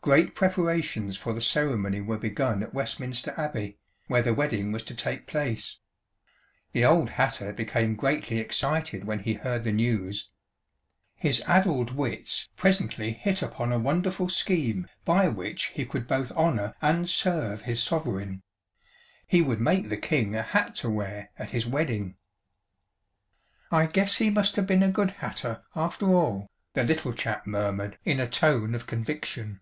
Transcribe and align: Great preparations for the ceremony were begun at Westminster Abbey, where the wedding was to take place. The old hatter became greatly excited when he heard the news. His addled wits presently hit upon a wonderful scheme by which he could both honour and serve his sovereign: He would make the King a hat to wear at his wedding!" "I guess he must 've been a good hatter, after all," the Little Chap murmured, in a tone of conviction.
Great 0.00 0.34
preparations 0.34 1.18
for 1.18 1.34
the 1.34 1.40
ceremony 1.40 2.00
were 2.00 2.16
begun 2.16 2.62
at 2.62 2.72
Westminster 2.72 3.34
Abbey, 3.36 3.78
where 4.06 4.22
the 4.22 4.32
wedding 4.32 4.72
was 4.72 4.82
to 4.84 4.94
take 4.94 5.26
place. 5.26 5.80
The 6.72 6.82
old 6.84 7.10
hatter 7.10 7.52
became 7.52 7.94
greatly 7.96 8.38
excited 8.38 9.04
when 9.04 9.18
he 9.18 9.34
heard 9.34 9.64
the 9.64 9.72
news. 9.72 10.30
His 11.16 11.42
addled 11.42 11.90
wits 11.90 12.48
presently 12.56 13.12
hit 13.12 13.42
upon 13.42 13.70
a 13.70 13.78
wonderful 13.78 14.30
scheme 14.30 14.86
by 15.04 15.28
which 15.28 15.64
he 15.74 15.84
could 15.84 16.06
both 16.06 16.32
honour 16.32 16.74
and 16.80 17.10
serve 17.10 17.62
his 17.62 17.82
sovereign: 17.82 18.42
He 19.26 19.42
would 19.42 19.60
make 19.60 19.90
the 19.90 19.98
King 19.98 20.34
a 20.34 20.42
hat 20.42 20.74
to 20.76 20.88
wear 20.88 21.32
at 21.38 21.50
his 21.50 21.66
wedding!" 21.66 22.16
"I 23.70 23.84
guess 23.86 24.14
he 24.16 24.30
must 24.30 24.56
've 24.56 24.66
been 24.66 24.84
a 24.84 24.92
good 24.92 25.10
hatter, 25.18 25.64
after 25.76 26.06
all," 26.06 26.46
the 26.72 26.84
Little 26.84 27.12
Chap 27.12 27.46
murmured, 27.46 27.98
in 28.06 28.20
a 28.20 28.28
tone 28.30 28.74
of 28.74 28.86
conviction. 28.86 29.60